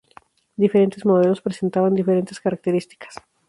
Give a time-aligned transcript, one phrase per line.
[0.57, 3.17] Diferentes modelos presentaban diferentes características.